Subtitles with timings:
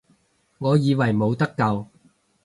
[0.57, 1.85] 我以為冇得救